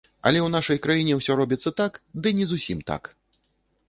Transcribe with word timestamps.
Але 0.27 0.39
ў 0.43 0.49
нашай 0.53 0.79
краіне 0.85 1.17
ўсё 1.19 1.35
робіцца 1.41 1.71
так, 1.81 1.99
ды 2.21 2.27
не 2.39 2.45
зусім 2.53 2.81
так. 2.89 3.03